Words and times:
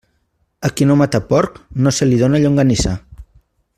A 0.69 0.71
qui 0.77 0.87
no 0.91 0.95
mata 1.01 1.21
porc 1.33 1.59
no 1.85 1.93
se 1.99 2.09
li 2.13 2.19
dóna 2.23 2.41
llonganissa. 2.45 2.95